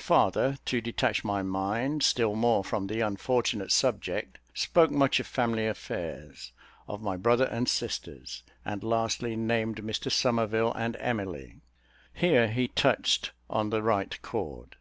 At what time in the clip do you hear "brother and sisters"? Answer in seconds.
7.18-8.42